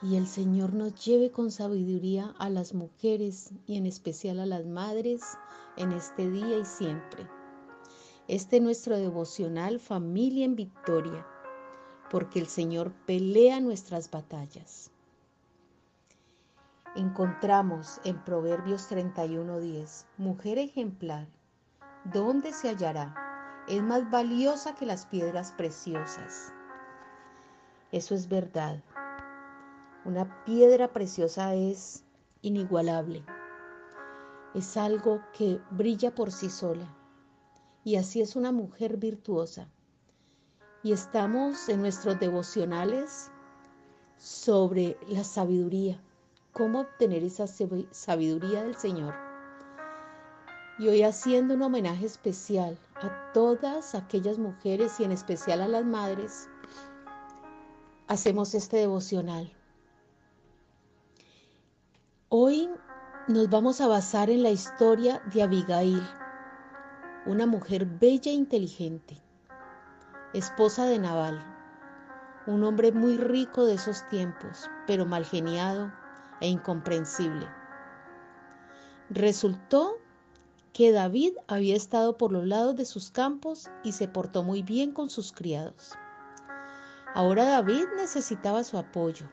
y 0.00 0.16
el 0.16 0.26
Señor 0.26 0.74
nos 0.74 1.04
lleve 1.04 1.30
con 1.30 1.50
sabiduría 1.50 2.34
a 2.38 2.48
las 2.50 2.72
mujeres 2.72 3.50
y 3.66 3.76
en 3.76 3.86
especial 3.86 4.38
a 4.38 4.46
las 4.46 4.64
madres 4.64 5.36
en 5.76 5.92
este 5.92 6.30
día 6.30 6.58
y 6.58 6.64
siempre. 6.64 7.26
Este 8.28 8.58
es 8.58 8.62
nuestro 8.62 8.96
devocional 8.96 9.80
Familia 9.80 10.44
en 10.44 10.54
Victoria, 10.54 11.26
porque 12.10 12.38
el 12.38 12.46
Señor 12.46 12.92
pelea 13.06 13.60
nuestras 13.60 14.10
batallas. 14.10 14.90
Encontramos 16.94 18.00
en 18.04 18.22
Proverbios 18.24 18.88
31:10, 18.88 20.06
mujer 20.16 20.58
ejemplar, 20.58 21.26
¿dónde 22.04 22.52
se 22.52 22.68
hallará? 22.68 23.14
Es 23.68 23.82
más 23.82 24.10
valiosa 24.10 24.74
que 24.74 24.86
las 24.86 25.06
piedras 25.06 25.52
preciosas. 25.52 26.52
Eso 27.92 28.14
es 28.14 28.28
verdad. 28.28 28.82
Una 30.08 30.42
piedra 30.46 30.90
preciosa 30.90 31.54
es 31.54 32.02
inigualable. 32.40 33.22
Es 34.54 34.78
algo 34.78 35.20
que 35.34 35.60
brilla 35.70 36.14
por 36.14 36.32
sí 36.32 36.48
sola. 36.48 36.88
Y 37.84 37.96
así 37.96 38.22
es 38.22 38.34
una 38.34 38.50
mujer 38.50 38.96
virtuosa. 38.96 39.68
Y 40.82 40.92
estamos 40.92 41.68
en 41.68 41.82
nuestros 41.82 42.18
devocionales 42.18 43.30
sobre 44.16 44.96
la 45.08 45.24
sabiduría. 45.24 46.00
Cómo 46.54 46.80
obtener 46.80 47.22
esa 47.22 47.46
sabiduría 47.46 48.62
del 48.62 48.76
Señor. 48.76 49.14
Y 50.78 50.88
hoy 50.88 51.02
haciendo 51.02 51.52
un 51.52 51.60
homenaje 51.60 52.06
especial 52.06 52.78
a 52.94 53.32
todas 53.34 53.94
aquellas 53.94 54.38
mujeres 54.38 54.98
y 55.00 55.04
en 55.04 55.12
especial 55.12 55.60
a 55.60 55.68
las 55.68 55.84
madres, 55.84 56.48
hacemos 58.06 58.54
este 58.54 58.78
devocional 58.78 59.52
Hoy 62.30 62.68
nos 63.26 63.48
vamos 63.48 63.80
a 63.80 63.86
basar 63.86 64.28
en 64.28 64.42
la 64.42 64.50
historia 64.50 65.22
de 65.32 65.42
Abigail, 65.42 66.06
una 67.24 67.46
mujer 67.46 67.86
bella 67.86 68.30
e 68.30 68.34
inteligente, 68.34 69.16
esposa 70.34 70.84
de 70.84 70.98
Nabal, 70.98 71.42
un 72.46 72.64
hombre 72.64 72.92
muy 72.92 73.16
rico 73.16 73.64
de 73.64 73.76
esos 73.76 74.06
tiempos, 74.10 74.68
pero 74.86 75.06
mal 75.06 75.24
geniado 75.24 75.90
e 76.42 76.48
incomprensible. 76.48 77.48
Resultó 79.08 79.96
que 80.74 80.92
David 80.92 81.32
había 81.46 81.76
estado 81.76 82.18
por 82.18 82.30
los 82.30 82.44
lados 82.44 82.76
de 82.76 82.84
sus 82.84 83.10
campos 83.10 83.70
y 83.82 83.92
se 83.92 84.06
portó 84.06 84.42
muy 84.42 84.62
bien 84.62 84.92
con 84.92 85.08
sus 85.08 85.32
criados. 85.32 85.94
Ahora 87.14 87.46
David 87.46 87.86
necesitaba 87.96 88.64
su 88.64 88.76
apoyo 88.76 89.30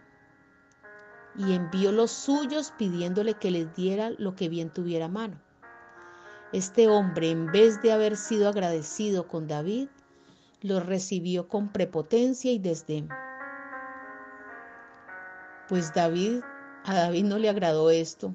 y 1.38 1.54
envió 1.54 1.92
los 1.92 2.12
suyos 2.12 2.74
pidiéndole 2.78 3.34
que 3.36 3.52
les 3.52 3.74
diera 3.76 4.12
lo 4.18 4.36
que 4.36 4.50
bien 4.50 4.70
tuviera 4.70 5.08
mano. 5.08 5.40
Este 6.54 6.88
hombre, 6.88 7.32
en 7.32 7.52
vez 7.52 7.82
de 7.82 7.92
haber 7.92 8.16
sido 8.16 8.48
agradecido 8.48 9.28
con 9.28 9.48
David, 9.48 9.90
lo 10.62 10.80
recibió 10.80 11.48
con 11.48 11.70
prepotencia 11.70 12.52
y 12.52 12.60
desdén. 12.60 13.10
Pues 15.68 15.94
David, 15.94 16.42
a 16.86 16.94
David 16.94 17.26
no 17.26 17.38
le 17.38 17.50
agradó 17.50 17.90
esto 17.90 18.34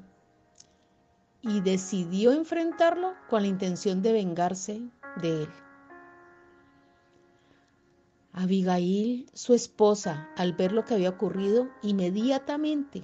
y 1.42 1.60
decidió 1.60 2.32
enfrentarlo 2.32 3.14
con 3.28 3.42
la 3.42 3.48
intención 3.48 4.02
de 4.02 4.12
vengarse 4.12 4.82
de 5.22 5.44
él. 5.44 5.48
Abigail, 8.42 9.28
su 9.34 9.52
esposa, 9.52 10.30
al 10.34 10.54
ver 10.54 10.72
lo 10.72 10.86
que 10.86 10.94
había 10.94 11.10
ocurrido, 11.10 11.68
inmediatamente 11.82 13.02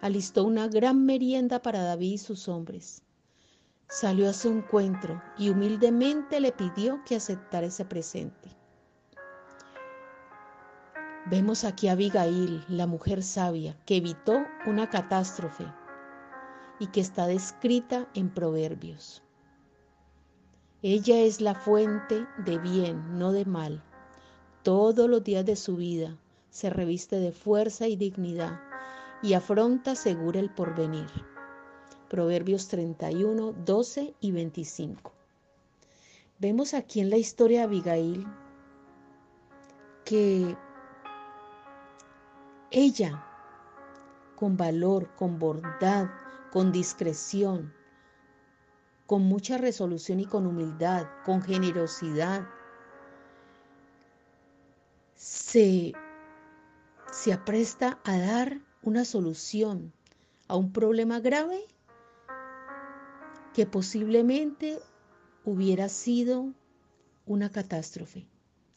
alistó 0.00 0.42
una 0.42 0.66
gran 0.66 1.06
merienda 1.06 1.62
para 1.62 1.84
David 1.84 2.14
y 2.14 2.18
sus 2.18 2.48
hombres. 2.48 3.00
Salió 3.88 4.28
a 4.28 4.32
su 4.32 4.48
encuentro 4.48 5.22
y 5.38 5.50
humildemente 5.50 6.40
le 6.40 6.50
pidió 6.50 7.00
que 7.06 7.14
aceptara 7.14 7.68
ese 7.68 7.84
presente. 7.84 8.48
Vemos 11.26 11.62
aquí 11.62 11.86
a 11.86 11.92
Abigail, 11.92 12.64
la 12.66 12.88
mujer 12.88 13.22
sabia, 13.22 13.78
que 13.86 13.98
evitó 13.98 14.44
una 14.66 14.90
catástrofe 14.90 15.64
y 16.80 16.88
que 16.88 17.00
está 17.00 17.28
descrita 17.28 18.08
en 18.14 18.30
Proverbios. 18.30 19.22
Ella 20.82 21.18
es 21.20 21.40
la 21.40 21.54
fuente 21.54 22.26
de 22.38 22.58
bien, 22.58 23.16
no 23.16 23.30
de 23.30 23.44
mal 23.44 23.84
todos 24.62 25.08
los 25.08 25.24
días 25.24 25.44
de 25.44 25.56
su 25.56 25.76
vida, 25.76 26.16
se 26.50 26.70
reviste 26.70 27.16
de 27.16 27.32
fuerza 27.32 27.88
y 27.88 27.96
dignidad 27.96 28.60
y 29.22 29.34
afronta 29.34 29.94
segura 29.94 30.40
el 30.40 30.50
porvenir. 30.50 31.08
Proverbios 32.08 32.68
31, 32.68 33.54
12 33.64 34.14
y 34.20 34.32
25. 34.32 35.12
Vemos 36.38 36.74
aquí 36.74 37.00
en 37.00 37.10
la 37.10 37.16
historia 37.16 37.60
de 37.60 37.64
Abigail 37.64 38.26
que 40.04 40.56
ella, 42.70 43.24
con 44.36 44.56
valor, 44.56 45.08
con 45.16 45.38
bondad, 45.38 46.08
con 46.50 46.72
discreción, 46.72 47.72
con 49.06 49.22
mucha 49.22 49.56
resolución 49.58 50.20
y 50.20 50.26
con 50.26 50.46
humildad, 50.46 51.06
con 51.24 51.42
generosidad, 51.42 52.46
se, 55.52 55.92
se 57.12 57.30
apresta 57.30 58.00
a 58.04 58.16
dar 58.16 58.62
una 58.82 59.04
solución 59.04 59.92
a 60.48 60.56
un 60.56 60.72
problema 60.72 61.20
grave 61.20 61.66
que 63.52 63.66
posiblemente 63.66 64.78
hubiera 65.44 65.90
sido 65.90 66.54
una 67.26 67.50
catástrofe. 67.50 68.26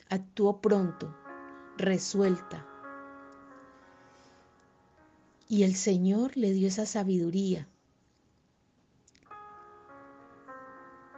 Actuó 0.10 0.60
pronto, 0.60 1.16
resuelta. 1.78 2.68
Y 5.48 5.64
el 5.64 5.76
Señor 5.76 6.36
le 6.36 6.52
dio 6.52 6.68
esa 6.68 6.86
sabiduría. 6.86 7.70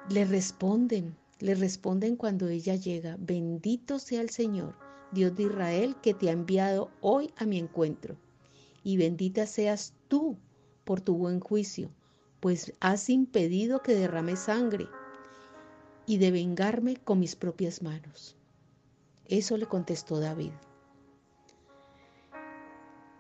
Le 0.07 0.24
responden, 0.24 1.18
le 1.39 1.56
responden 1.56 2.16
cuando 2.16 2.47
ella 2.47 2.75
llega, 2.75 3.16
bendito 3.19 3.97
sea 3.97 4.22
el 4.22 4.29
Señor 4.29 4.87
Dios 5.12 5.35
de 5.35 5.44
Israel, 5.44 5.95
que 6.01 6.13
te 6.13 6.29
ha 6.29 6.34
enviado 6.34 6.91
hoy 7.01 7.34
a 7.38 7.45
mi 7.45 7.57
encuentro. 7.57 8.18
Y 8.84 8.97
bendita 8.97 9.45
seas 9.45 9.94
tú 10.07 10.38
por 10.84 11.01
tu 11.01 11.16
buen 11.16 11.40
juicio, 11.40 11.90
pues 12.40 12.73
has 12.79 13.09
impedido 13.09 13.81
que 13.81 13.94
derrame 13.94 14.35
sangre 14.35 14.88
y 16.06 16.18
de 16.18 16.31
vengarme 16.31 16.95
con 16.95 17.19
mis 17.19 17.35
propias 17.35 17.81
manos. 17.81 18.35
Eso 19.25 19.57
le 19.57 19.66
contestó 19.66 20.19
David. 20.19 20.51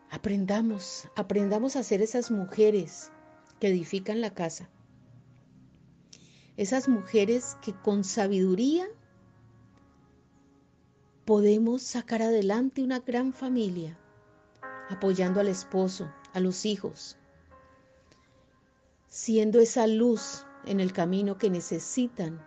Aprendamos, 0.09 1.09
aprendamos 1.17 1.75
a 1.75 1.83
ser 1.83 2.01
esas 2.01 2.31
mujeres 2.31 3.11
que 3.59 3.67
edifican 3.67 4.21
la 4.21 4.33
casa. 4.33 4.69
Esas 6.55 6.87
mujeres 6.87 7.57
que 7.61 7.73
con 7.73 8.05
sabiduría 8.05 8.87
podemos 11.27 11.81
sacar 11.81 12.21
adelante 12.21 12.81
una 12.81 12.99
gran 12.99 13.33
familia, 13.33 13.97
apoyando 14.89 15.41
al 15.41 15.49
esposo, 15.49 16.09
a 16.33 16.39
los 16.39 16.65
hijos, 16.65 17.17
siendo 19.09 19.59
esa 19.59 19.87
luz 19.87 20.45
en 20.63 20.79
el 20.79 20.93
camino 20.93 21.37
que 21.37 21.49
necesitan 21.49 22.41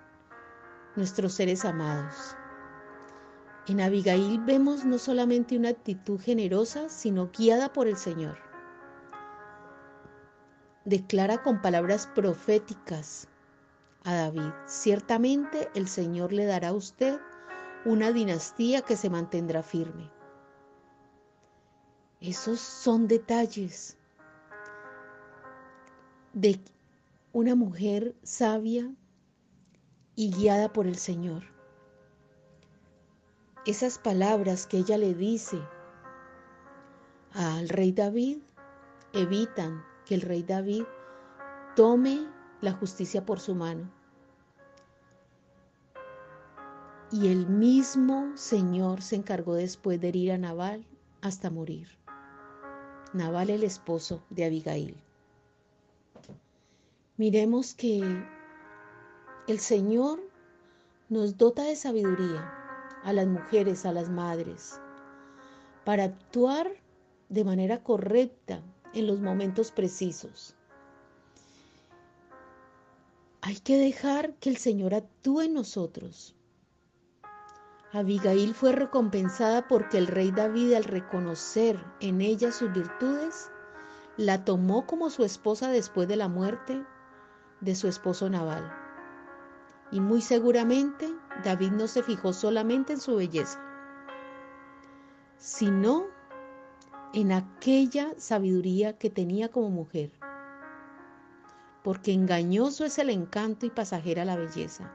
nuestros 0.96 1.34
seres 1.34 1.66
amados. 1.66 2.34
En 3.68 3.82
Abigail 3.82 4.40
vemos 4.46 4.86
no 4.86 4.96
solamente 4.96 5.58
una 5.58 5.68
actitud 5.68 6.18
generosa, 6.18 6.88
sino 6.88 7.30
guiada 7.36 7.74
por 7.74 7.86
el 7.86 7.98
Señor. 7.98 8.38
Declara 10.86 11.42
con 11.42 11.60
palabras 11.60 12.06
proféticas 12.14 13.28
a 14.04 14.14
David, 14.14 14.52
ciertamente 14.64 15.68
el 15.74 15.86
Señor 15.86 16.32
le 16.32 16.46
dará 16.46 16.68
a 16.68 16.72
usted 16.72 17.20
una 17.84 18.12
dinastía 18.12 18.82
que 18.82 18.96
se 18.96 19.08
mantendrá 19.08 19.62
firme. 19.62 20.10
Esos 22.20 22.60
son 22.60 23.08
detalles 23.08 23.96
de 26.34 26.60
una 27.32 27.54
mujer 27.54 28.14
sabia 28.22 28.92
y 30.14 30.30
guiada 30.30 30.72
por 30.72 30.86
el 30.86 30.96
Señor. 30.96 31.44
Esas 33.64 33.98
palabras 33.98 34.66
que 34.66 34.78
ella 34.78 34.98
le 34.98 35.14
dice 35.14 35.58
al 37.32 37.68
rey 37.68 37.92
David 37.92 38.38
evitan 39.12 39.84
que 40.04 40.14
el 40.14 40.22
rey 40.22 40.42
David 40.42 40.84
tome 41.76 42.26
la 42.60 42.72
justicia 42.72 43.24
por 43.24 43.40
su 43.40 43.54
mano. 43.54 43.99
Y 47.12 47.26
el 47.28 47.46
mismo 47.48 48.36
Señor 48.36 49.02
se 49.02 49.16
encargó 49.16 49.54
después 49.54 50.00
de 50.00 50.08
herir 50.08 50.32
a 50.32 50.38
Nabal 50.38 50.86
hasta 51.22 51.50
morir. 51.50 51.88
Nabal 53.12 53.50
el 53.50 53.64
esposo 53.64 54.22
de 54.30 54.44
Abigail. 54.44 54.96
Miremos 57.16 57.74
que 57.74 58.00
el 59.48 59.58
Señor 59.58 60.20
nos 61.08 61.36
dota 61.36 61.64
de 61.64 61.74
sabiduría 61.74 62.54
a 63.02 63.12
las 63.12 63.26
mujeres, 63.26 63.84
a 63.84 63.92
las 63.92 64.08
madres, 64.08 64.80
para 65.84 66.04
actuar 66.04 66.70
de 67.28 67.44
manera 67.44 67.82
correcta 67.82 68.62
en 68.94 69.08
los 69.08 69.18
momentos 69.18 69.72
precisos. 69.72 70.54
Hay 73.40 73.56
que 73.56 73.76
dejar 73.78 74.34
que 74.34 74.50
el 74.50 74.58
Señor 74.58 74.94
actúe 74.94 75.40
en 75.42 75.54
nosotros. 75.54 76.36
Abigail 77.92 78.54
fue 78.54 78.70
recompensada 78.70 79.66
porque 79.66 79.98
el 79.98 80.06
rey 80.06 80.30
David 80.30 80.74
al 80.74 80.84
reconocer 80.84 81.84
en 81.98 82.20
ella 82.20 82.52
sus 82.52 82.72
virtudes, 82.72 83.50
la 84.16 84.44
tomó 84.44 84.86
como 84.86 85.10
su 85.10 85.24
esposa 85.24 85.68
después 85.70 86.06
de 86.06 86.14
la 86.14 86.28
muerte 86.28 86.84
de 87.60 87.74
su 87.74 87.88
esposo 87.88 88.30
Nabal. 88.30 88.72
Y 89.90 90.00
muy 90.00 90.22
seguramente 90.22 91.12
David 91.42 91.72
no 91.72 91.88
se 91.88 92.04
fijó 92.04 92.32
solamente 92.32 92.92
en 92.92 93.00
su 93.00 93.16
belleza, 93.16 93.60
sino 95.36 96.06
en 97.12 97.32
aquella 97.32 98.14
sabiduría 98.18 98.98
que 98.98 99.10
tenía 99.10 99.50
como 99.50 99.68
mujer. 99.68 100.12
Porque 101.82 102.12
engañoso 102.12 102.84
es 102.84 102.98
el 102.98 103.10
encanto 103.10 103.66
y 103.66 103.70
pasajera 103.70 104.24
la 104.24 104.36
belleza. 104.36 104.92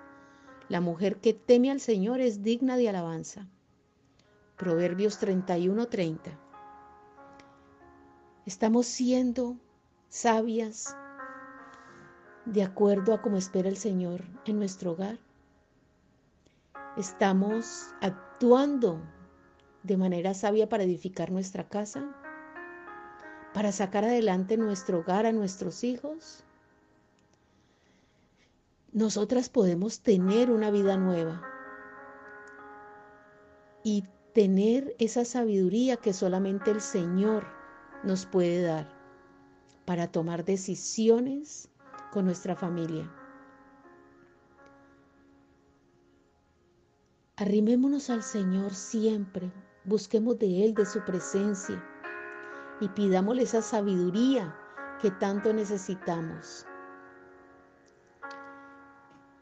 La 0.68 0.82
mujer 0.82 1.18
que 1.18 1.34
teme 1.34 1.70
al 1.70 1.80
Señor 1.80 2.22
es 2.22 2.42
digna 2.42 2.76
de 2.76 2.90
alabanza. 2.90 3.48
Proverbios 4.58 5.20
31:30. 5.20 6.40
Estamos 8.46 8.88
siendo 8.88 9.58
sabias 10.08 10.96
de 12.46 12.64
acuerdo 12.64 13.14
a 13.14 13.22
como 13.22 13.38
espera 13.38 13.68
el 13.68 13.78
Señor 13.78 14.24
en 14.46 14.58
nuestro 14.58 14.94
hogar. 14.94 15.20
Estamos 16.96 17.90
actuando 18.02 19.02
de 19.84 19.98
manera 19.98 20.34
sabia 20.34 20.70
para 20.70 20.84
edificar 20.84 21.32
nuestra 21.32 21.68
casa, 21.68 22.16
para 23.54 23.72
sacar 23.72 24.06
adelante 24.06 24.58
nuestro 24.58 25.00
hogar 25.00 25.26
a 25.26 25.34
nuestros 25.34 25.84
hijos. 25.84 26.45
Nosotras 28.96 29.50
podemos 29.50 30.00
tener 30.00 30.50
una 30.50 30.72
vida 30.72 30.96
nueva 30.96 31.42
y 33.84 34.06
tener 34.34 34.96
esa 35.00 35.26
sabiduría 35.26 35.98
que 35.98 36.14
solamente 36.14 36.72
el 36.72 36.80
Señor 36.80 37.46
nos 38.06 38.26
puede 38.26 38.62
dar 38.62 38.88
para 39.84 40.08
tomar 40.08 40.46
decisiones 40.46 41.70
con 42.14 42.24
nuestra 42.24 42.56
familia. 42.56 43.12
Arrimémonos 47.36 48.10
al 48.10 48.24
Señor 48.24 48.74
siempre, 48.74 49.52
busquemos 49.84 50.40
de 50.40 50.64
Él, 50.64 50.74
de 50.74 50.86
su 50.86 51.04
presencia, 51.04 51.84
y 52.80 52.88
pidámosle 52.88 53.44
esa 53.44 53.62
sabiduría 53.62 54.56
que 55.02 55.12
tanto 55.12 55.52
necesitamos. 55.52 56.66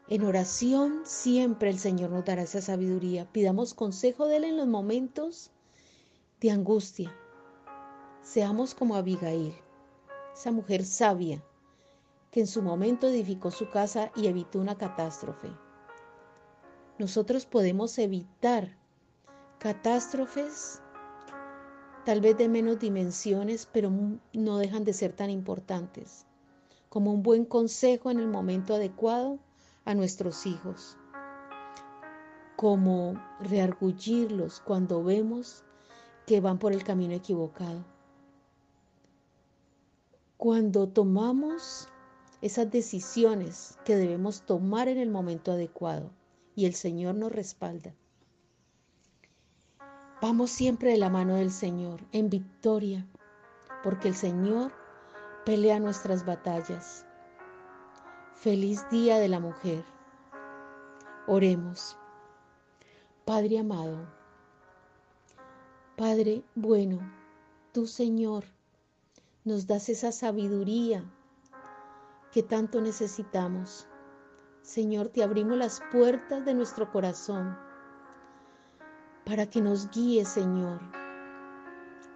En 0.06 0.22
oración 0.22 1.00
siempre 1.04 1.70
el 1.70 1.78
Señor 1.78 2.10
nos 2.10 2.26
dará 2.26 2.42
esa 2.42 2.60
sabiduría. 2.60 3.26
Pidamos 3.32 3.72
consejo 3.72 4.26
de 4.26 4.36
Él 4.36 4.44
en 4.44 4.58
los 4.58 4.66
momentos 4.66 5.50
de 6.40 6.50
angustia. 6.50 7.10
Seamos 8.20 8.74
como 8.74 8.96
Abigail, 8.96 9.54
esa 10.34 10.52
mujer 10.52 10.84
sabia 10.84 11.42
que 12.30 12.40
en 12.40 12.46
su 12.46 12.60
momento 12.60 13.08
edificó 13.08 13.50
su 13.50 13.70
casa 13.70 14.10
y 14.14 14.26
evitó 14.26 14.58
una 14.58 14.76
catástrofe. 14.76 15.48
Nosotros 16.98 17.46
podemos 17.46 17.96
evitar 17.98 18.76
catástrofes 19.58 20.82
tal 22.04 22.20
vez 22.20 22.36
de 22.36 22.50
menos 22.50 22.78
dimensiones, 22.78 23.66
pero 23.72 23.90
no 24.34 24.58
dejan 24.58 24.84
de 24.84 24.92
ser 24.92 25.14
tan 25.14 25.30
importantes, 25.30 26.26
como 26.90 27.10
un 27.10 27.22
buen 27.22 27.46
consejo 27.46 28.10
en 28.10 28.18
el 28.18 28.28
momento 28.28 28.74
adecuado 28.74 29.38
a 29.84 29.94
nuestros 29.94 30.46
hijos, 30.46 30.96
como 32.56 33.14
reargullirlos 33.40 34.60
cuando 34.60 35.02
vemos 35.02 35.64
que 36.26 36.40
van 36.40 36.58
por 36.58 36.72
el 36.72 36.84
camino 36.84 37.14
equivocado. 37.14 37.84
Cuando 40.36 40.88
tomamos 40.88 41.88
esas 42.40 42.70
decisiones 42.70 43.78
que 43.84 43.96
debemos 43.96 44.42
tomar 44.42 44.88
en 44.88 44.98
el 44.98 45.10
momento 45.10 45.52
adecuado 45.52 46.10
y 46.54 46.66
el 46.66 46.74
Señor 46.74 47.14
nos 47.14 47.32
respalda. 47.32 47.94
Vamos 50.20 50.50
siempre 50.50 50.92
de 50.92 50.98
la 50.98 51.10
mano 51.10 51.36
del 51.36 51.50
Señor 51.50 52.00
en 52.12 52.30
victoria, 52.30 53.06
porque 53.82 54.08
el 54.08 54.14
Señor 54.14 54.72
pelea 55.44 55.80
nuestras 55.80 56.24
batallas. 56.24 57.04
Feliz 58.44 58.86
día 58.90 59.18
de 59.20 59.28
la 59.30 59.40
mujer. 59.40 59.82
Oremos. 61.26 61.96
Padre 63.24 63.58
amado, 63.58 63.96
Padre 65.96 66.44
bueno, 66.54 66.98
tú 67.72 67.86
Señor, 67.86 68.44
nos 69.44 69.66
das 69.66 69.88
esa 69.88 70.12
sabiduría 70.12 71.02
que 72.32 72.42
tanto 72.42 72.82
necesitamos. 72.82 73.88
Señor, 74.60 75.08
te 75.08 75.22
abrimos 75.22 75.56
las 75.56 75.80
puertas 75.90 76.44
de 76.44 76.52
nuestro 76.52 76.92
corazón 76.92 77.56
para 79.24 79.46
que 79.46 79.62
nos 79.62 79.90
guíe, 79.90 80.26
Señor, 80.26 80.80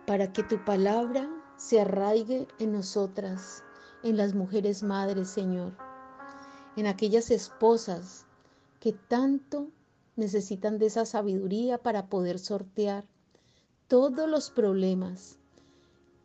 para 0.07 0.31
que 0.31 0.43
tu 0.43 0.63
palabra 0.63 1.27
se 1.57 1.81
arraigue 1.81 2.47
en 2.59 2.73
nosotras, 2.73 3.65
en 4.03 4.19
las 4.19 4.35
mujeres 4.35 4.83
madres, 4.83 5.31
Señor, 5.31 5.88
en 6.79 6.87
aquellas 6.87 7.31
esposas 7.33 8.25
que 8.79 8.93
tanto 8.93 9.69
necesitan 10.15 10.79
de 10.79 10.87
esa 10.87 11.07
sabiduría 11.07 11.79
para 11.79 12.07
poder 12.07 12.39
sortear 12.39 13.05
todos 13.89 14.29
los 14.29 14.51
problemas 14.51 15.39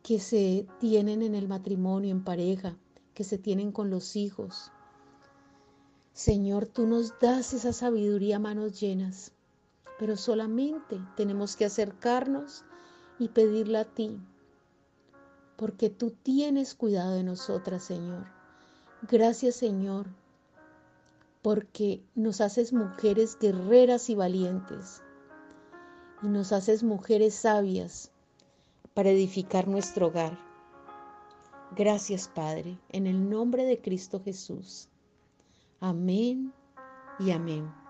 que 0.04 0.20
se 0.20 0.66
tienen 0.78 1.22
en 1.22 1.34
el 1.34 1.48
matrimonio, 1.48 2.12
en 2.12 2.22
pareja, 2.22 2.76
que 3.14 3.24
se 3.24 3.36
tienen 3.36 3.72
con 3.72 3.90
los 3.90 4.14
hijos. 4.14 4.70
Señor, 6.12 6.66
tú 6.66 6.86
nos 6.86 7.18
das 7.18 7.52
esa 7.52 7.72
sabiduría 7.72 8.36
a 8.36 8.40
manos 8.40 8.78
llenas, 8.78 9.32
pero 9.98 10.16
solamente 10.16 11.00
tenemos 11.16 11.56
que 11.56 11.64
acercarnos 11.64 12.64
y 13.18 13.28
pedirla 13.28 13.80
a 13.80 13.84
ti, 13.84 14.20
porque 15.56 15.90
tú 15.90 16.10
tienes 16.10 16.74
cuidado 16.74 17.14
de 17.14 17.24
nosotras, 17.24 17.82
Señor. 17.82 18.26
Gracias, 19.02 19.56
Señor, 19.56 20.06
porque 21.44 22.02
nos 22.14 22.40
haces 22.40 22.72
mujeres 22.72 23.38
guerreras 23.38 24.08
y 24.08 24.14
valientes, 24.14 25.02
y 26.22 26.28
nos 26.28 26.52
haces 26.52 26.82
mujeres 26.82 27.34
sabias 27.34 28.10
para 28.94 29.10
edificar 29.10 29.68
nuestro 29.68 30.06
hogar. 30.06 30.38
Gracias, 31.76 32.28
Padre, 32.28 32.78
en 32.88 33.06
el 33.06 33.28
nombre 33.28 33.66
de 33.66 33.78
Cristo 33.78 34.22
Jesús. 34.24 34.88
Amén 35.80 36.50
y 37.18 37.30
amén. 37.30 37.83